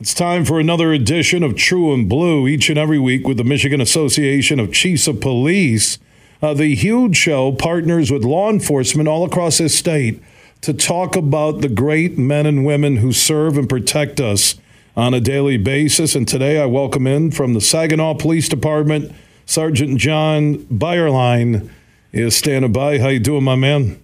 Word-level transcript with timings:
It's 0.00 0.14
time 0.14 0.46
for 0.46 0.58
another 0.58 0.94
edition 0.94 1.42
of 1.42 1.56
True 1.56 1.92
and 1.92 2.08
Blue 2.08 2.48
each 2.48 2.70
and 2.70 2.78
every 2.78 2.98
week 2.98 3.28
with 3.28 3.36
the 3.36 3.44
Michigan 3.44 3.82
Association 3.82 4.58
of 4.58 4.72
Chiefs 4.72 5.06
of 5.06 5.20
Police. 5.20 5.98
Uh, 6.40 6.54
the 6.54 6.74
huge 6.74 7.18
show 7.18 7.52
partners 7.52 8.10
with 8.10 8.24
law 8.24 8.48
enforcement 8.48 9.10
all 9.10 9.26
across 9.26 9.58
this 9.58 9.78
state 9.78 10.22
to 10.62 10.72
talk 10.72 11.16
about 11.16 11.60
the 11.60 11.68
great 11.68 12.16
men 12.16 12.46
and 12.46 12.64
women 12.64 12.96
who 12.96 13.12
serve 13.12 13.58
and 13.58 13.68
protect 13.68 14.20
us 14.20 14.54
on 14.96 15.12
a 15.12 15.20
daily 15.20 15.58
basis. 15.58 16.14
And 16.14 16.26
today 16.26 16.58
I 16.58 16.64
welcome 16.64 17.06
in 17.06 17.30
from 17.30 17.52
the 17.52 17.60
Saginaw 17.60 18.14
Police 18.14 18.48
Department, 18.48 19.12
Sergeant 19.44 19.98
Jon 19.98 20.60
Beyerlein 20.60 21.68
is 22.10 22.34
standing 22.34 22.72
by. 22.72 23.00
How 23.00 23.08
you 23.08 23.20
doing, 23.20 23.44
my 23.44 23.54
man? 23.54 24.02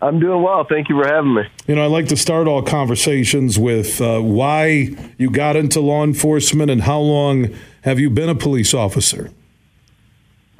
I'm 0.00 0.20
doing 0.20 0.42
well. 0.42 0.64
Thank 0.68 0.88
you 0.88 1.00
for 1.00 1.08
having 1.08 1.34
me. 1.34 1.42
You 1.66 1.74
know, 1.74 1.82
I 1.82 1.86
like 1.86 2.06
to 2.08 2.16
start 2.16 2.46
all 2.46 2.62
conversations 2.62 3.58
with 3.58 4.00
uh, 4.00 4.20
why 4.20 4.94
you 5.18 5.30
got 5.30 5.56
into 5.56 5.80
law 5.80 6.04
enforcement 6.04 6.70
and 6.70 6.82
how 6.82 7.00
long 7.00 7.48
have 7.82 7.98
you 7.98 8.08
been 8.08 8.28
a 8.28 8.34
police 8.34 8.74
officer? 8.74 9.30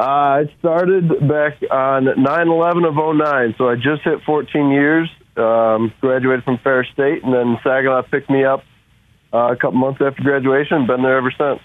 Uh, 0.01 0.03
I 0.03 0.55
started 0.59 1.09
back 1.29 1.59
on 1.71 2.05
9 2.05 2.49
11 2.49 2.85
of 2.85 2.95
09, 2.95 3.55
so 3.59 3.69
I 3.69 3.77
just 3.77 4.03
hit 4.03 4.23
14 4.23 4.71
years. 4.71 5.09
Um, 5.37 5.93
graduated 6.01 6.45
from 6.45 6.59
Ferris 6.59 6.89
State, 6.93 7.23
and 7.23 7.33
then 7.33 7.59
Saginaw 7.63 8.03
picked 8.03 8.29
me 8.29 8.45
up 8.45 8.65
uh, 9.33 9.53
a 9.53 9.57
couple 9.57 9.79
months 9.79 10.01
after 10.05 10.21
graduation. 10.21 10.87
Been 10.87 11.03
there 11.03 11.17
ever 11.17 11.31
since. 11.31 11.61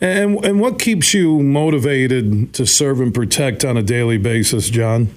And, 0.00 0.42
and 0.44 0.60
what 0.60 0.78
keeps 0.78 1.12
you 1.12 1.42
motivated 1.42 2.54
to 2.54 2.66
serve 2.66 3.00
and 3.00 3.12
protect 3.14 3.66
on 3.66 3.76
a 3.76 3.82
daily 3.82 4.16
basis, 4.16 4.70
Jon? 4.70 5.08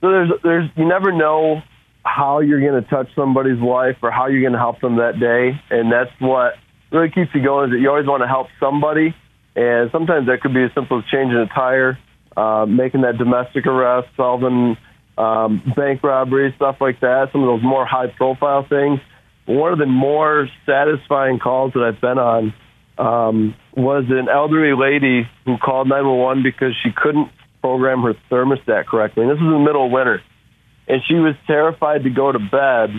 So 0.00 0.10
there's 0.10 0.30
there's 0.42 0.70
you 0.76 0.88
never 0.88 1.12
know 1.12 1.62
how 2.04 2.40
you're 2.40 2.60
going 2.60 2.82
to 2.82 2.88
touch 2.88 3.08
somebody's 3.14 3.60
life 3.60 3.96
or 4.02 4.10
how 4.10 4.26
you're 4.26 4.40
going 4.40 4.54
to 4.54 4.58
help 4.58 4.80
them 4.80 4.96
that 4.96 5.20
day, 5.20 5.60
and 5.70 5.92
that's 5.92 6.10
what 6.18 6.54
really 6.90 7.10
keeps 7.10 7.30
you 7.34 7.42
going. 7.42 7.70
Is 7.70 7.76
that 7.76 7.80
you 7.80 7.88
always 7.90 8.06
want 8.06 8.22
to 8.22 8.28
help 8.28 8.48
somebody, 8.58 9.14
and 9.54 9.90
sometimes 9.92 10.26
that 10.26 10.40
could 10.40 10.54
be 10.54 10.64
as 10.64 10.70
simple 10.74 10.98
as 10.98 11.04
changing 11.10 11.36
a 11.36 11.46
tire, 11.46 11.98
uh, 12.36 12.64
making 12.66 13.02
that 13.02 13.18
domestic 13.18 13.66
arrest, 13.66 14.08
solving 14.16 14.76
um, 15.18 15.62
bank 15.76 16.02
robbery, 16.02 16.52
stuff 16.56 16.76
like 16.80 17.00
that. 17.00 17.28
Some 17.32 17.42
of 17.42 17.48
those 17.48 17.62
more 17.62 17.84
high 17.84 18.08
profile 18.08 18.66
things. 18.66 19.00
One 19.44 19.72
of 19.72 19.78
the 19.78 19.86
more 19.86 20.48
satisfying 20.64 21.38
calls 21.38 21.72
that 21.74 21.82
I've 21.82 22.00
been 22.00 22.18
on 22.18 22.54
um, 22.96 23.54
was 23.76 24.04
an 24.08 24.28
elderly 24.28 24.76
lady 24.78 25.28
who 25.44 25.58
called 25.58 25.88
911 25.88 26.42
because 26.42 26.72
she 26.82 26.90
couldn't 26.94 27.28
program 27.60 28.02
her 28.02 28.14
thermostat 28.30 28.86
correctly. 28.86 29.24
And 29.24 29.30
this 29.30 29.38
was 29.38 29.46
in 29.46 29.52
the 29.52 29.64
middle 29.64 29.86
of 29.86 29.92
winter. 29.92 30.22
And 30.88 31.00
she 31.06 31.14
was 31.14 31.34
terrified 31.46 32.04
to 32.04 32.10
go 32.10 32.32
to 32.32 32.38
bed 32.38 32.90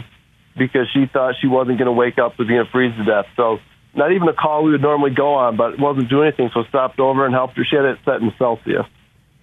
because 0.58 0.88
she 0.94 1.06
thought 1.12 1.36
she 1.42 1.48
wasn't 1.48 1.78
going 1.78 1.88
to 1.88 1.94
wake 1.94 2.18
up 2.18 2.38
to 2.38 2.46
being 2.46 2.64
freeze 2.72 2.96
to 2.98 3.04
death. 3.04 3.26
So 3.36 3.60
not 3.94 4.12
even 4.12 4.28
a 4.28 4.34
call 4.34 4.64
we 4.64 4.72
would 4.72 4.82
normally 4.82 5.12
go 5.12 5.36
on, 5.36 5.58
but 5.58 5.74
it 5.74 5.80
wasn't 5.80 6.10
doing 6.10 6.28
anything. 6.28 6.50
So 6.54 6.64
stopped 6.70 7.00
over 7.00 7.26
and 7.26 7.34
helped 7.34 7.58
her. 7.58 7.66
She 7.66 7.76
had 7.76 7.86
it 7.86 8.00
set 8.06 8.22
in 8.22 8.32
Celsius. 8.38 8.86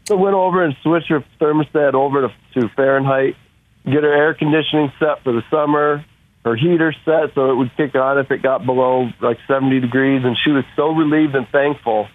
So 0.06 0.16
went 0.16 0.34
over 0.34 0.64
and 0.64 0.74
switched 0.82 1.08
her 1.08 1.22
thermostat 1.40 1.92
over 1.92 2.28
to, 2.28 2.60
to 2.60 2.68
Fahrenheit, 2.74 3.36
get 3.84 4.02
her 4.04 4.12
air 4.12 4.34
conditioning 4.34 4.90
set 4.98 5.22
for 5.22 5.32
the 5.32 5.42
summer, 5.50 6.04
her 6.44 6.56
heater 6.56 6.94
set 7.04 7.34
so 7.34 7.50
it 7.50 7.56
would 7.56 7.76
kick 7.76 7.94
on 7.94 8.18
if 8.18 8.30
it 8.30 8.42
got 8.42 8.64
below 8.64 9.10
like 9.20 9.36
70 9.46 9.80
degrees. 9.80 10.22
And 10.24 10.36
she 10.42 10.50
was 10.50 10.64
so 10.76 10.94
relieved 10.94 11.34
and 11.34 11.46
thankful 11.48 12.08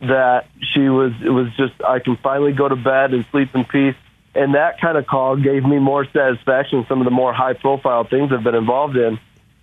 that 0.00 0.46
she 0.74 0.88
was 0.88 1.12
it 1.24 1.30
was 1.30 1.48
just 1.56 1.74
I 1.82 1.98
can 1.98 2.16
finally 2.16 2.52
go 2.52 2.68
to 2.68 2.76
bed 2.76 3.14
and 3.14 3.24
sleep 3.30 3.54
in 3.54 3.64
peace. 3.64 3.96
And 4.34 4.54
that 4.54 4.80
kind 4.80 4.98
of 4.98 5.06
call 5.06 5.36
gave 5.36 5.64
me 5.64 5.78
more 5.78 6.04
satisfaction 6.04 6.80
than 6.80 6.86
some 6.88 7.00
of 7.00 7.06
the 7.06 7.10
more 7.10 7.32
high 7.32 7.54
profile 7.54 8.04
things 8.04 8.30
I've 8.32 8.44
been 8.44 8.54
involved 8.54 8.96
in. 8.96 9.18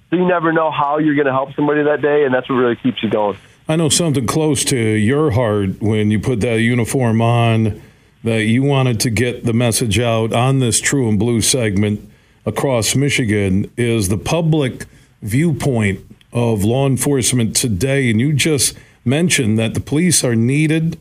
So 0.09 0.16
you 0.16 0.28
never 0.28 0.52
know 0.52 0.72
how 0.72 0.98
you're 0.98 1.14
going 1.14 1.28
to 1.28 1.31
help 1.31 1.53
somebody 1.56 1.84
that 1.84 2.02
day, 2.02 2.25
and 2.25 2.34
that's 2.34 2.50
what 2.50 2.56
really 2.56 2.75
keeps 2.75 3.03
you 3.03 3.09
going. 3.09 3.38
I 3.67 3.75
know 3.75 3.90
something 3.90 4.25
close 4.25 4.66
to 4.66 4.78
your 4.78 5.31
heart 5.31 5.81
when 5.81 6.12
you 6.12 6.20
put 6.20 6.42
that 6.42 6.59
uniform 6.59 7.22
on 7.22 7.81
that 8.23 8.44
you 8.44 8.63
wanted 8.63 9.00
to 9.02 9.09
get 9.09 9.46
the 9.46 9.53
message 9.53 10.00
out 10.00 10.34
on 10.34 10.59
this 10.59 10.79
True 10.79 11.08
and 11.08 11.19
Blue 11.19 11.41
segment 11.41 12.09
across 12.46 12.96
Michigan 12.96 13.72
is 13.78 14.09
the 14.09 14.18
public 14.18 14.85
viewpoint 15.22 16.00
of 16.31 16.63
law 16.63 16.88
enforcement 16.88 17.56
today. 17.56 18.09
And 18.09 18.19
you 18.19 18.34
just 18.34 18.78
mentioned 19.06 19.59
that 19.59 19.74
the 19.74 19.80
police 19.80 20.24
are 20.24 20.36
needed 20.36 20.97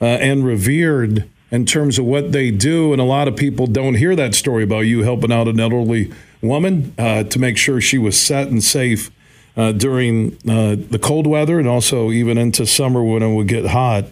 uh, 0.00 0.04
and 0.04 0.44
revered 0.44 1.28
in 1.50 1.64
terms 1.64 1.98
of 1.98 2.04
what 2.04 2.32
they 2.32 2.50
do. 2.50 2.92
And 2.92 3.00
a 3.00 3.04
lot 3.04 3.28
of 3.28 3.36
people 3.36 3.66
don't 3.66 3.94
hear 3.94 4.14
that 4.16 4.34
story 4.34 4.64
about 4.64 4.80
you 4.80 5.02
helping 5.02 5.32
out 5.32 5.48
an 5.48 5.58
elderly 5.58 6.12
woman 6.42 6.94
uh, 6.98 7.24
to 7.24 7.38
make 7.38 7.56
sure 7.56 7.80
she 7.80 7.98
was 7.98 8.20
set 8.20 8.48
and 8.48 8.62
safe 8.62 9.10
uh, 9.56 9.72
during 9.72 10.36
uh, 10.48 10.76
the 10.78 11.00
cold 11.02 11.26
weather 11.26 11.58
and 11.58 11.66
also 11.66 12.10
even 12.10 12.38
into 12.38 12.66
summer 12.66 13.02
when 13.02 13.22
it 13.22 13.34
would 13.34 13.48
get 13.48 13.66
hot. 13.66 14.04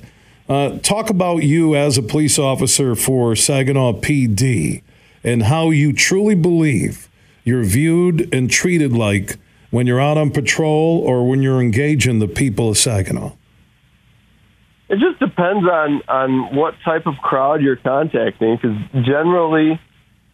Uh, 0.48 0.78
talk 0.78 1.10
about 1.10 1.38
you 1.38 1.74
as 1.74 1.98
a 1.98 2.03
police 2.03 2.38
officer 2.38 2.94
for 2.94 3.34
Saginaw 3.34 3.94
PD 3.94 4.82
and 5.24 5.44
how 5.44 5.70
you 5.70 5.92
truly 5.92 6.34
believe 6.34 7.08
you're 7.44 7.64
viewed 7.64 8.32
and 8.32 8.50
treated 8.50 8.92
like 8.92 9.36
when 9.71 9.87
you're 9.87 10.00
out 10.00 10.16
on 10.16 10.31
patrol 10.31 11.03
or 11.06 11.28
when 11.28 11.43
you're 11.43 11.60
engaging 11.60 12.19
the 12.19 12.28
people 12.28 12.69
of 12.69 12.78
Saginaw? 12.78 13.32
It 14.88 14.99
just 15.00 15.19
depends 15.19 15.66
on 15.69 16.03
on 16.09 16.54
what 16.54 16.75
type 16.84 17.06
of 17.06 17.15
crowd 17.16 17.60
you're 17.60 17.77
contacting. 17.77 18.56
Because 18.56 18.77
generally, 19.04 19.81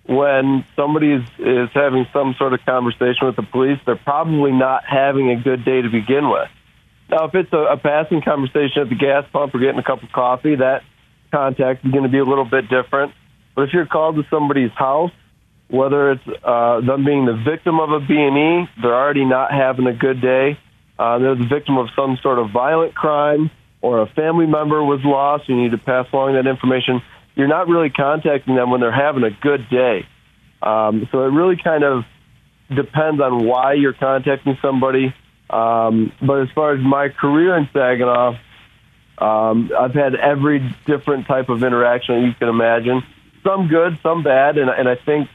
when 0.06 0.64
somebody 0.76 1.12
is, 1.12 1.22
is 1.38 1.70
having 1.72 2.06
some 2.12 2.34
sort 2.38 2.52
of 2.52 2.60
conversation 2.66 3.26
with 3.26 3.36
the 3.36 3.42
police, 3.42 3.78
they're 3.86 3.96
probably 3.96 4.52
not 4.52 4.84
having 4.84 5.30
a 5.30 5.36
good 5.42 5.64
day 5.64 5.80
to 5.80 5.88
begin 5.88 6.28
with. 6.28 6.48
Now, 7.08 7.26
if 7.26 7.34
it's 7.34 7.52
a, 7.52 7.58
a 7.58 7.76
passing 7.76 8.20
conversation 8.22 8.82
at 8.82 8.88
the 8.88 8.94
gas 8.94 9.24
pump 9.32 9.54
or 9.54 9.58
getting 9.58 9.78
a 9.78 9.82
cup 9.82 10.02
of 10.02 10.12
coffee, 10.12 10.56
that 10.56 10.82
contact 11.30 11.84
is 11.84 11.90
going 11.90 12.04
to 12.04 12.10
be 12.10 12.18
a 12.18 12.24
little 12.24 12.44
bit 12.44 12.68
different. 12.68 13.12
But 13.54 13.62
if 13.62 13.70
you're 13.72 13.86
called 13.86 14.16
to 14.16 14.22
somebody's 14.30 14.70
house 14.72 15.12
whether 15.72 16.12
it's 16.12 16.28
uh, 16.44 16.82
them 16.82 17.02
being 17.02 17.24
the 17.24 17.32
victim 17.32 17.80
of 17.80 17.90
a 17.90 18.00
B&E, 18.00 18.68
they're 18.82 18.94
already 18.94 19.24
not 19.24 19.50
having 19.50 19.86
a 19.86 19.94
good 19.94 20.20
day. 20.20 20.58
Uh, 20.98 21.18
they're 21.18 21.34
the 21.34 21.46
victim 21.46 21.78
of 21.78 21.88
some 21.96 22.18
sort 22.22 22.38
of 22.38 22.50
violent 22.50 22.94
crime, 22.94 23.50
or 23.80 24.02
a 24.02 24.06
family 24.06 24.44
member 24.44 24.84
was 24.84 25.00
lost. 25.02 25.48
You 25.48 25.56
need 25.56 25.70
to 25.70 25.78
pass 25.78 26.06
along 26.12 26.34
that 26.34 26.46
information. 26.46 27.00
You're 27.34 27.48
not 27.48 27.68
really 27.68 27.88
contacting 27.88 28.54
them 28.54 28.70
when 28.70 28.82
they're 28.82 28.92
having 28.92 29.24
a 29.24 29.30
good 29.30 29.70
day. 29.70 30.06
Um, 30.60 31.08
so 31.10 31.24
it 31.24 31.30
really 31.30 31.56
kind 31.56 31.84
of 31.84 32.04
depends 32.68 33.22
on 33.22 33.46
why 33.46 33.72
you're 33.72 33.94
contacting 33.94 34.58
somebody. 34.60 35.14
Um, 35.48 36.12
but 36.20 36.42
as 36.42 36.50
far 36.54 36.74
as 36.74 36.84
my 36.84 37.08
career 37.08 37.56
in 37.56 37.70
Saginaw, 37.72 38.38
um, 39.16 39.70
I've 39.78 39.94
had 39.94 40.16
every 40.16 40.60
different 40.84 41.26
type 41.26 41.48
of 41.48 41.64
interaction 41.64 42.24
you 42.24 42.34
can 42.34 42.50
imagine. 42.50 43.02
Some 43.42 43.68
good, 43.68 43.98
some 44.02 44.22
bad, 44.22 44.58
and, 44.58 44.68
and 44.68 44.86
I 44.86 44.96
think 44.96 45.28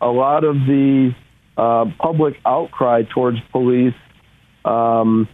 a 0.00 0.08
lot 0.08 0.44
of 0.44 0.54
the 0.54 1.14
uh, 1.56 1.86
public 1.98 2.36
outcry 2.46 3.02
towards 3.02 3.38
police 3.52 3.94
um, 4.64 5.28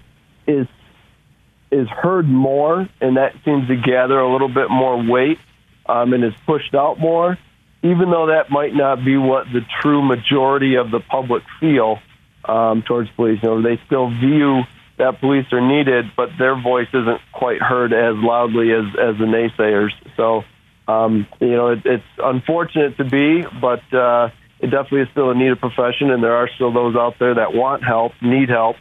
is 0.47 0.67
is 1.71 1.89
heard 1.89 2.27
more, 2.27 2.89
and 3.01 3.17
that 3.17 3.35
seems 3.45 3.67
to 3.67 3.77
gather 3.77 4.19
a 4.19 4.33
little 4.33 4.49
bit 4.49 4.71
more 4.71 5.03
weight 5.03 5.39
um, 5.87 6.13
and 6.13 6.25
is 6.25 6.33
pushed 6.47 6.75
out 6.75 7.01
more, 7.01 7.37
even 7.83 8.11
though 8.11 8.27
that 8.27 8.49
might 8.49 8.75
not 8.75 9.05
be 9.05 9.17
what 9.17 9.47
the 9.53 9.61
true 9.83 10.01
majority 10.01 10.77
of 10.77 10.93
the 10.93 11.01
public 11.01 11.43
feel 11.59 11.99
um, 12.45 12.83
towards 12.83 13.11
police. 13.11 13.41
You 13.43 13.49
know, 13.49 13.63
they 13.63 13.81
still 13.87 14.09
view 14.09 14.63
that 14.99 15.21
police 15.21 15.47
are 15.53 15.61
needed, 15.61 16.07
but 16.17 16.31
their 16.39 16.61
voice 16.61 16.89
isn't 16.95 17.21
quite 17.33 17.61
heard 17.61 17.93
as 17.93 18.15
loudly 18.17 18.71
as 18.73 18.85
as 18.97 19.19
the 19.19 19.25
naysayers. 19.25 19.91
So, 20.17 20.45
um, 20.87 21.27
you 21.41 21.57
know, 21.57 21.69
it, 21.69 21.81
it's 21.85 22.05
unfortunate 22.19 22.97
to 22.99 23.05
be, 23.05 23.45
but 23.61 23.83
uh, 23.93 24.31
it 24.65 24.71
definitely 24.71 25.03
is 25.03 25.09
still 25.11 25.31
a 25.31 25.35
needed 25.35 25.61
profession, 25.61 26.11
and 26.11 26.25
there 26.25 26.35
are 26.35 26.49
still 26.55 26.73
those 26.73 26.97
out 26.97 27.19
there 27.19 27.35
that 27.35 27.53
want 27.53 27.85
help, 27.85 28.13
need 28.23 28.49
help, 28.49 28.77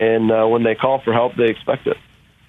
and 0.00 0.32
uh, 0.32 0.46
when 0.46 0.62
they 0.62 0.74
call 0.74 1.02
for 1.02 1.12
help, 1.12 1.36
they 1.36 1.44
expect 1.44 1.86
it. 1.86 1.98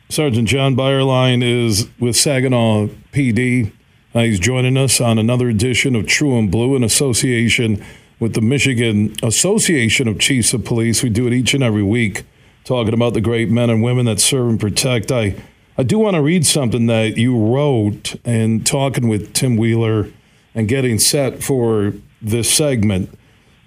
Sergeant 0.07 0.47
Jon 0.47 0.73
Beyerlein 0.73 1.43
is 1.43 1.89
with 1.99 2.15
Saginaw 2.15 2.87
PD. 3.11 3.73
Uh, 4.15 4.21
he's 4.21 4.39
joining 4.39 4.77
us 4.77 5.01
on 5.01 5.19
another 5.19 5.49
edition 5.49 5.97
of 5.97 6.07
True 6.07 6.39
and 6.39 6.49
Blue 6.49 6.77
in 6.77 6.83
association 6.83 7.83
with 8.21 8.35
the 8.35 8.41
Michigan 8.41 9.13
Association 9.21 10.07
of 10.07 10.17
Chiefs 10.17 10.53
of 10.53 10.63
Police. 10.63 11.03
We 11.03 11.09
do 11.09 11.27
it 11.27 11.33
each 11.33 11.53
and 11.53 11.61
every 11.61 11.83
week, 11.83 12.23
talking 12.63 12.93
about 12.93 13.15
the 13.15 13.21
great 13.21 13.49
men 13.49 13.69
and 13.69 13.83
women 13.83 14.05
that 14.05 14.21
serve 14.21 14.47
and 14.47 14.59
protect. 14.61 15.11
I, 15.11 15.35
I 15.77 15.83
do 15.83 15.99
want 15.99 16.15
to 16.15 16.21
read 16.21 16.45
something 16.45 16.85
that 16.85 17.17
you 17.17 17.37
wrote 17.37 18.15
and 18.23 18.65
talking 18.65 19.09
with 19.09 19.33
Tim 19.33 19.57
Wheeler 19.57 20.09
and 20.55 20.69
getting 20.69 20.99
set 20.99 21.43
for 21.43 21.93
this 22.21 22.51
segment 22.51 23.17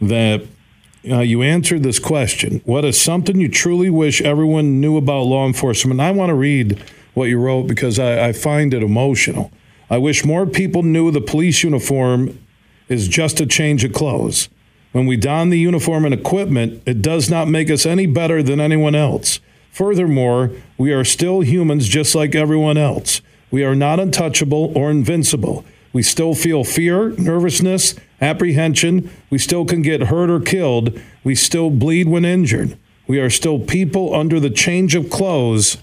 that 0.01 0.43
uh, 1.09 1.21
you 1.21 1.43
answered 1.43 1.83
this 1.83 1.99
question. 1.99 2.61
What 2.65 2.85
is 2.85 3.01
something 3.01 3.41
you 3.41 3.49
truly 3.49 3.91
wish 3.91 4.21
everyone 4.21 4.81
knew 4.81 4.97
about 4.97 5.23
law 5.23 5.47
enforcement? 5.47 6.01
I 6.01 6.11
want 6.11 6.31
to 6.31 6.35
read 6.35 6.83
what 7.15 7.29
you 7.29 7.39
wrote 7.39 7.67
because 7.67 7.99
I, 7.99 8.29
I 8.29 8.33
find 8.33 8.75
it 8.75 8.83
emotional. 8.83 9.51
I 9.89 9.99
wish 9.99 10.25
more 10.25 10.47
people 10.47 10.83
knew 10.83 11.11
the 11.11 11.21
police 11.21 11.63
uniform 11.63 12.39
is 12.89 13.09
just 13.09 13.41
a 13.41 13.47
change 13.47 13.85
of 13.85 13.93
clothes. 13.93 14.49
When 14.93 15.07
we 15.07 15.17
don 15.17 15.51
the 15.51 15.59
uniform 15.59 16.05
and 16.05 16.13
equipment, 16.13 16.83
it 16.85 17.01
does 17.01 17.31
not 17.31 17.49
make 17.49 17.71
us 17.71 17.87
any 17.87 18.07
better 18.07 18.43
than 18.43 18.61
anyone 18.61 18.95
else. 18.95 19.41
Furthermore, 19.71 20.51
we 20.77 20.93
are 20.93 21.05
still 21.05 21.41
humans 21.41 21.87
just 21.87 22.15
like 22.15 22.35
everyone 22.35 22.77
else. 22.77 23.21
We 23.51 23.65
are 23.65 23.77
not 23.77 24.01
untouchable 24.01 24.73
or 24.77 24.91
invincible. 24.91 25.65
We 25.93 26.03
still 26.03 26.35
feel 26.35 26.63
fear, 26.65 27.11
nervousness, 27.11 27.95
apprehension. 28.21 29.11
We 29.29 29.39
still 29.39 29.65
can 29.65 29.83
get 29.83 30.05
hurt 30.05 30.31
or 30.31 30.41
killed. 30.41 31.01
We 31.25 31.35
still 31.35 31.71
bleed 31.71 32.09
when 32.09 32.25
injured. 32.25 32.79
We 33.07 33.19
are 33.19 33.31
still 33.31 33.59
people 33.59 34.15
under 34.15 34.39
the 34.39 34.51
change 34.51 34.95
of 34.95 35.11
clothes 35.11 35.79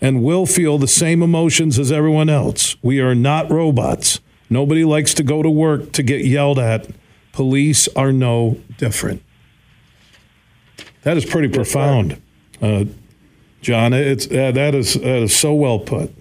and 0.00 0.22
will 0.22 0.44
feel 0.44 0.76
the 0.76 0.88
same 0.88 1.22
emotions 1.22 1.78
as 1.78 1.90
everyone 1.90 2.28
else. 2.28 2.76
We 2.82 3.00
are 3.00 3.14
not 3.14 3.50
robots. 3.50 4.20
Nobody 4.50 4.84
likes 4.84 5.14
to 5.14 5.22
go 5.22 5.42
to 5.42 5.50
work 5.50 5.92
to 5.92 6.02
get 6.02 6.24
yelled 6.24 6.58
at. 6.58 6.88
Police 7.32 7.88
are 7.96 8.12
no 8.12 8.60
different. 8.76 9.22
That 11.02 11.16
is 11.16 11.24
pretty 11.24 11.48
profound, 11.48 12.20
uh, 12.60 12.84
Jon. 13.60 13.92
It's 13.92 14.26
uh, 14.26 14.50
that 14.52 14.74
is 14.74 14.94
that 14.94 15.22
is 15.22 15.36
so 15.36 15.54
well 15.54 15.78
put. 15.78 16.12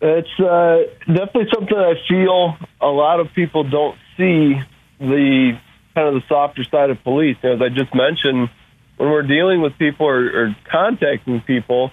It's 0.00 0.40
uh, 0.40 0.84
definitely 1.06 1.48
something 1.52 1.76
I 1.76 1.94
feel 2.08 2.56
a 2.80 2.86
lot 2.86 3.18
of 3.18 3.28
people 3.34 3.68
don't 3.68 3.96
see 4.16 4.54
the 5.00 5.58
kind 5.94 6.08
of 6.08 6.14
the 6.14 6.22
softer 6.28 6.62
side 6.62 6.90
of 6.90 7.02
police. 7.02 7.36
As 7.42 7.60
I 7.60 7.68
just 7.68 7.92
mentioned, 7.94 8.48
when 8.96 9.10
we're 9.10 9.26
dealing 9.26 9.60
with 9.60 9.76
people 9.76 10.06
or, 10.06 10.26
or 10.26 10.56
contacting 10.70 11.40
people, 11.40 11.90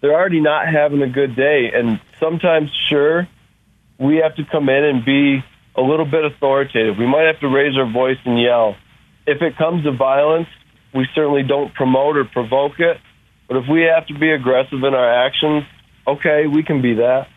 they're 0.00 0.14
already 0.14 0.40
not 0.40 0.66
having 0.66 1.00
a 1.02 1.08
good 1.08 1.36
day, 1.36 1.70
and 1.72 2.00
sometimes, 2.20 2.70
sure, 2.88 3.28
we 3.98 4.16
have 4.16 4.34
to 4.36 4.44
come 4.44 4.68
in 4.68 4.84
and 4.84 5.04
be 5.04 5.42
a 5.76 5.80
little 5.80 6.04
bit 6.04 6.24
authoritative. 6.24 6.96
We 6.98 7.06
might 7.06 7.26
have 7.26 7.40
to 7.40 7.48
raise 7.48 7.76
our 7.76 7.90
voice 7.90 8.18
and 8.24 8.40
yell. 8.40 8.76
If 9.26 9.40
it 9.42 9.56
comes 9.56 9.84
to 9.84 9.92
violence, 9.92 10.48
we 10.92 11.06
certainly 11.14 11.42
don't 11.42 11.72
promote 11.72 12.16
or 12.16 12.24
provoke 12.24 12.80
it. 12.80 12.98
But 13.48 13.58
if 13.58 13.64
we 13.70 13.82
have 13.82 14.06
to 14.08 14.18
be 14.18 14.30
aggressive 14.30 14.82
in 14.82 14.94
our 14.94 15.26
actions, 15.26 15.64
okay, 16.06 16.46
we 16.46 16.64
can 16.64 16.82
be 16.82 16.94
that 16.94 17.28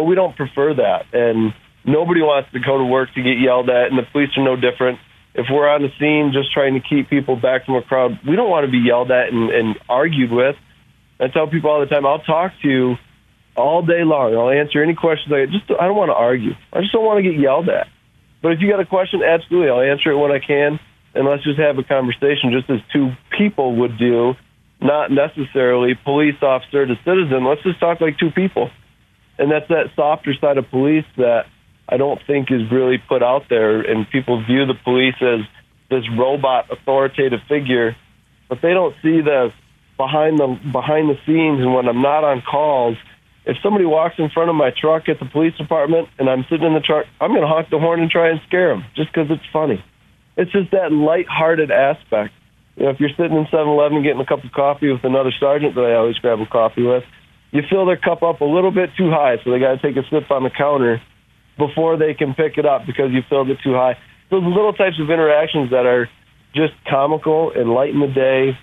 but 0.00 0.06
we 0.06 0.14
don't 0.14 0.34
prefer 0.34 0.72
that. 0.72 1.12
And 1.12 1.52
nobody 1.84 2.22
wants 2.22 2.50
to 2.52 2.58
go 2.58 2.78
to 2.78 2.84
work 2.84 3.12
to 3.12 3.22
get 3.22 3.36
yelled 3.38 3.68
at, 3.68 3.92
and 3.92 3.98
the 3.98 4.08
police 4.10 4.30
are 4.38 4.42
no 4.42 4.56
different. 4.56 4.98
If 5.34 5.44
we're 5.52 5.68
on 5.68 5.82
the 5.82 5.92
scene 6.00 6.32
just 6.32 6.54
trying 6.54 6.72
to 6.72 6.80
keep 6.80 7.10
people 7.10 7.36
back 7.36 7.66
from 7.66 7.76
a 7.76 7.82
crowd, 7.82 8.18
we 8.26 8.34
don't 8.34 8.48
want 8.48 8.64
to 8.64 8.72
be 8.72 8.80
yelled 8.80 9.10
at 9.10 9.28
and, 9.28 9.50
and 9.50 9.78
argued 9.90 10.32
with. 10.32 10.56
I 11.20 11.28
tell 11.28 11.48
people 11.48 11.68
all 11.68 11.80
the 11.80 11.86
time, 11.86 12.06
I'll 12.06 12.24
talk 12.24 12.52
to 12.62 12.68
you 12.68 12.96
all 13.56 13.84
day 13.84 14.04
long. 14.04 14.34
I'll 14.34 14.48
answer 14.48 14.82
any 14.82 14.94
questions. 14.94 15.28
I 15.28 15.44
just 15.44 15.68
I 15.78 15.84
don't 15.84 15.96
want 15.96 16.08
to 16.08 16.16
argue. 16.16 16.56
I 16.72 16.80
just 16.80 16.92
don't 16.96 17.04
want 17.04 17.22
to 17.22 17.30
get 17.30 17.38
yelled 17.38 17.68
at. 17.68 17.86
But 18.40 18.52
if 18.52 18.60
you 18.64 18.70
got 18.70 18.80
a 18.80 18.86
question, 18.88 19.20
absolutely, 19.22 19.68
I'll 19.68 19.84
answer 19.84 20.12
it 20.12 20.16
when 20.16 20.32
I 20.32 20.40
can, 20.40 20.80
and 21.12 21.28
let's 21.28 21.44
just 21.44 21.60
have 21.60 21.76
a 21.76 21.84
conversation, 21.84 22.56
just 22.56 22.70
as 22.70 22.80
two 22.90 23.12
people 23.36 23.76
would 23.84 23.98
do, 23.98 24.32
not 24.80 25.12
necessarily 25.12 25.92
police 25.92 26.40
officer 26.40 26.86
to 26.86 26.96
citizen. 27.04 27.44
Let's 27.44 27.62
just 27.62 27.78
talk 27.78 28.00
like 28.00 28.16
two 28.16 28.30
people 28.30 28.70
and 29.40 29.50
that's 29.50 29.66
that 29.68 29.90
softer 29.96 30.34
side 30.40 30.58
of 30.58 30.70
police 30.70 31.06
that 31.16 31.46
I 31.88 31.96
don't 31.96 32.20
think 32.26 32.52
is 32.52 32.70
really 32.70 32.98
put 32.98 33.22
out 33.22 33.48
there, 33.50 33.80
and 33.80 34.08
people 34.08 34.44
view 34.44 34.66
the 34.66 34.78
police 34.84 35.16
as 35.20 35.40
this 35.90 36.04
robot 36.16 36.70
authoritative 36.70 37.40
figure, 37.48 37.96
but 38.48 38.58
they 38.62 38.72
don't 38.72 38.94
see 39.02 39.20
the 39.20 39.52
behind 39.96 40.38
the 40.38 40.46
behind 40.70 41.10
the 41.10 41.18
scenes. 41.26 41.60
And 41.60 41.74
when 41.74 41.88
I'm 41.88 42.00
not 42.00 42.22
on 42.22 42.42
calls, 42.42 42.96
if 43.44 43.56
somebody 43.62 43.84
walks 43.84 44.14
in 44.18 44.30
front 44.30 44.50
of 44.50 44.56
my 44.56 44.70
truck 44.70 45.08
at 45.08 45.18
the 45.18 45.26
police 45.26 45.56
department 45.56 46.08
and 46.18 46.28
I'm 46.28 46.44
sitting 46.48 46.66
in 46.66 46.74
the 46.74 46.80
truck, 46.80 47.06
I'm 47.20 47.30
going 47.30 47.42
to 47.42 47.48
honk 47.48 47.70
the 47.70 47.78
horn 47.78 48.00
and 48.00 48.10
try 48.10 48.28
and 48.28 48.40
scare 48.46 48.68
them 48.68 48.84
just 48.94 49.12
because 49.12 49.30
it's 49.30 49.44
funny. 49.52 49.82
It's 50.36 50.52
just 50.52 50.70
that 50.70 50.92
light-hearted 50.92 51.70
aspect. 51.70 52.32
You 52.76 52.84
know, 52.84 52.90
if 52.90 53.00
you're 53.00 53.10
sitting 53.10 53.36
in 53.36 53.46
7-Eleven 53.46 54.02
getting 54.02 54.20
a 54.20 54.26
cup 54.26 54.44
of 54.44 54.52
coffee 54.52 54.92
with 54.92 55.04
another 55.04 55.32
sergeant 55.40 55.74
that 55.74 55.84
I 55.84 55.96
always 55.96 56.16
grab 56.18 56.40
a 56.40 56.46
coffee 56.46 56.82
with, 56.82 57.04
you 57.52 57.62
fill 57.68 57.86
their 57.86 57.96
cup 57.96 58.22
up 58.22 58.40
a 58.40 58.44
little 58.44 58.70
bit 58.70 58.90
too 58.96 59.10
high, 59.10 59.36
so 59.42 59.50
they 59.50 59.58
got 59.58 59.80
to 59.80 59.82
take 59.82 59.96
a 59.96 60.06
sip 60.08 60.30
on 60.30 60.44
the 60.44 60.50
counter 60.50 61.02
before 61.58 61.98
they 61.98 62.14
can 62.14 62.34
pick 62.34 62.56
it 62.56 62.66
up 62.66 62.86
because 62.86 63.10
you 63.10 63.22
filled 63.28 63.50
it 63.50 63.58
too 63.62 63.74
high. 63.74 63.98
Those 64.30 64.44
little 64.44 64.72
types 64.72 64.96
of 65.00 65.10
interactions 65.10 65.70
that 65.70 65.84
are 65.84 66.08
just 66.54 66.72
comical 66.88 67.52
and 67.54 67.70
lighten 67.70 68.00
the 68.00 68.06
day 68.06 68.56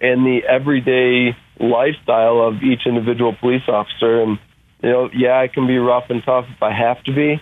and 0.00 0.24
the 0.24 0.40
everyday 0.48 1.36
lifestyle 1.60 2.40
of 2.40 2.62
each 2.62 2.86
individual 2.86 3.36
police 3.38 3.62
officer. 3.68 4.22
And, 4.22 4.38
you 4.82 4.90
know, 4.90 5.08
yeah, 5.14 5.38
I 5.38 5.48
can 5.48 5.66
be 5.66 5.76
rough 5.76 6.04
and 6.08 6.22
tough 6.24 6.46
if 6.48 6.62
I 6.62 6.72
have 6.72 7.02
to 7.04 7.14
be. 7.14 7.40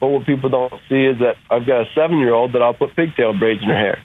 But 0.00 0.08
what 0.08 0.26
people 0.26 0.50
don't 0.50 0.72
see 0.88 1.06
is 1.06 1.18
that 1.20 1.36
I've 1.48 1.66
got 1.66 1.82
a 1.82 1.84
seven 1.94 2.18
year 2.18 2.34
old 2.34 2.52
that 2.54 2.62
I'll 2.62 2.74
put 2.74 2.94
pigtail 2.94 3.38
braids 3.38 3.62
in 3.62 3.68
her 3.68 3.78
hair. 3.78 4.02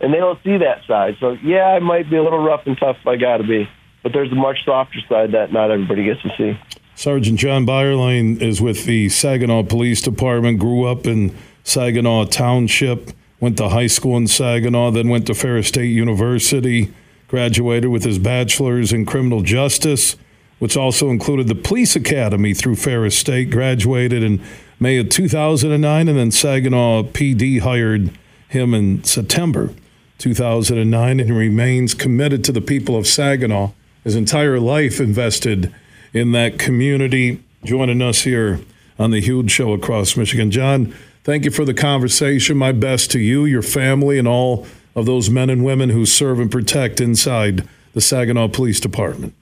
And 0.00 0.12
they 0.12 0.18
don't 0.18 0.38
see 0.42 0.58
that 0.58 0.82
side. 0.88 1.14
So, 1.20 1.36
yeah, 1.42 1.64
I 1.64 1.78
might 1.78 2.10
be 2.10 2.16
a 2.16 2.22
little 2.22 2.42
rough 2.42 2.62
and 2.66 2.76
tough 2.78 2.96
if 3.00 3.06
I 3.06 3.16
got 3.16 3.38
to 3.38 3.44
be 3.44 3.68
but 4.02 4.12
there's 4.12 4.32
a 4.32 4.36
much 4.36 4.64
softer 4.64 5.00
side 5.08 5.32
that 5.32 5.52
not 5.52 5.70
everybody 5.70 6.04
gets 6.04 6.22
to 6.22 6.30
see. 6.36 6.58
Sergeant 6.94 7.38
Jon 7.38 7.66
Beyerlein 7.66 8.40
is 8.42 8.60
with 8.60 8.84
the 8.84 9.08
Saginaw 9.08 9.62
Police 9.64 10.02
Department, 10.02 10.58
grew 10.58 10.84
up 10.84 11.06
in 11.06 11.34
Saginaw 11.64 12.26
Township, 12.26 13.10
went 13.40 13.56
to 13.56 13.70
high 13.70 13.86
school 13.86 14.16
in 14.16 14.26
Saginaw, 14.26 14.90
then 14.90 15.08
went 15.08 15.26
to 15.26 15.34
Ferris 15.34 15.68
State 15.68 15.88
University, 15.88 16.92
graduated 17.28 17.90
with 17.90 18.04
his 18.04 18.18
bachelor's 18.18 18.92
in 18.92 19.06
criminal 19.06 19.40
justice, 19.40 20.16
which 20.58 20.76
also 20.76 21.08
included 21.08 21.48
the 21.48 21.54
police 21.54 21.96
academy 21.96 22.52
through 22.52 22.76
Ferris 22.76 23.16
State, 23.16 23.50
graduated 23.50 24.22
in 24.22 24.42
May 24.78 24.98
of 24.98 25.08
2009, 25.08 26.08
and 26.08 26.18
then 26.18 26.30
Saginaw 26.30 27.04
PD 27.04 27.60
hired 27.60 28.10
him 28.48 28.74
in 28.74 29.02
September 29.04 29.72
2009 30.18 31.20
and 31.20 31.30
remains 31.30 31.94
committed 31.94 32.44
to 32.44 32.52
the 32.52 32.60
people 32.60 32.96
of 32.96 33.06
Saginaw 33.06 33.70
his 34.04 34.16
entire 34.16 34.58
life 34.58 35.00
invested 35.00 35.74
in 36.12 36.32
that 36.32 36.58
community. 36.58 37.42
Joining 37.64 38.00
us 38.00 38.22
here 38.22 38.60
on 38.98 39.10
the 39.10 39.20
Huge 39.20 39.50
Show 39.50 39.72
across 39.72 40.16
Michigan. 40.16 40.50
Jon, 40.50 40.94
thank 41.24 41.44
you 41.44 41.50
for 41.50 41.64
the 41.64 41.74
conversation. 41.74 42.56
My 42.56 42.72
best 42.72 43.10
to 43.12 43.18
you, 43.18 43.44
your 43.44 43.62
family, 43.62 44.18
and 44.18 44.26
all 44.26 44.66
of 44.96 45.06
those 45.06 45.30
men 45.30 45.50
and 45.50 45.64
women 45.64 45.90
who 45.90 46.06
serve 46.06 46.40
and 46.40 46.50
protect 46.50 47.00
inside 47.00 47.68
the 47.92 48.00
Saginaw 48.00 48.48
Police 48.48 48.80
Department. 48.80 49.34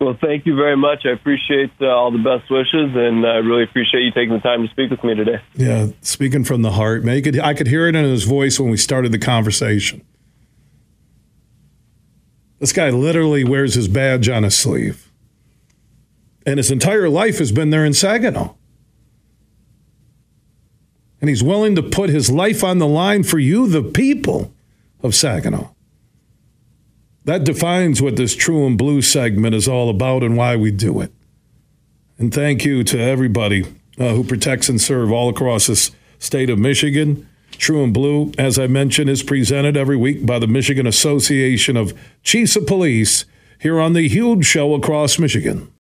Well, 0.00 0.18
thank 0.20 0.46
you 0.46 0.56
very 0.56 0.76
much. 0.76 1.06
I 1.06 1.10
appreciate 1.10 1.70
uh, 1.80 1.86
all 1.86 2.10
the 2.10 2.18
best 2.18 2.50
wishes, 2.50 2.90
and 2.96 3.24
I 3.24 3.36
really 3.36 3.62
appreciate 3.62 4.00
you 4.00 4.10
taking 4.10 4.32
the 4.32 4.40
time 4.40 4.66
to 4.66 4.70
speak 4.72 4.90
with 4.90 5.04
me 5.04 5.14
today. 5.14 5.40
Yeah, 5.54 5.88
speaking 6.00 6.42
from 6.42 6.62
the 6.62 6.72
heart, 6.72 7.04
man. 7.04 7.22
Could, 7.22 7.38
I 7.38 7.54
could 7.54 7.68
hear 7.68 7.86
it 7.86 7.94
in 7.94 8.04
his 8.04 8.24
voice 8.24 8.58
when 8.58 8.68
we 8.68 8.76
started 8.76 9.12
the 9.12 9.18
conversation. 9.18 10.04
This 12.62 12.72
guy 12.72 12.90
literally 12.90 13.42
wears 13.42 13.74
his 13.74 13.88
badge 13.88 14.28
on 14.28 14.44
his 14.44 14.56
sleeve. 14.56 15.10
And 16.46 16.58
his 16.58 16.70
entire 16.70 17.08
life 17.08 17.38
has 17.38 17.50
been 17.50 17.70
there 17.70 17.84
in 17.84 17.92
Saginaw. 17.92 18.54
And 21.20 21.28
he's 21.28 21.42
willing 21.42 21.74
to 21.74 21.82
put 21.82 22.08
his 22.08 22.30
life 22.30 22.62
on 22.62 22.78
the 22.78 22.86
line 22.86 23.24
for 23.24 23.40
you, 23.40 23.66
the 23.66 23.82
people 23.82 24.54
of 25.02 25.16
Saginaw. 25.16 25.70
That 27.24 27.42
defines 27.42 28.00
what 28.00 28.14
this 28.14 28.36
True 28.36 28.64
and 28.64 28.78
Blue 28.78 29.02
segment 29.02 29.56
is 29.56 29.66
all 29.66 29.90
about 29.90 30.22
and 30.22 30.36
why 30.36 30.54
we 30.54 30.70
do 30.70 31.00
it. 31.00 31.12
And 32.16 32.32
thank 32.32 32.64
you 32.64 32.84
to 32.84 32.96
everybody 32.96 33.64
uh, 33.98 34.10
who 34.10 34.22
protects 34.22 34.68
and 34.68 34.80
serve 34.80 35.10
all 35.10 35.28
across 35.28 35.66
this 35.66 35.90
state 36.20 36.48
of 36.48 36.60
Michigan. 36.60 37.28
True 37.58 37.84
and 37.84 37.94
Blue, 37.94 38.32
as 38.36 38.58
I 38.58 38.66
mentioned, 38.66 39.08
is 39.08 39.22
presented 39.22 39.76
every 39.76 39.96
week 39.96 40.26
by 40.26 40.38
the 40.38 40.46
Michigan 40.46 40.86
Association 40.86 41.76
of 41.76 41.98
Chiefs 42.22 42.56
of 42.56 42.66
Police 42.66 43.24
here 43.58 43.80
on 43.80 43.92
the 43.92 44.08
huge 44.08 44.44
show 44.44 44.74
across 44.74 45.18
Michigan. 45.18 45.72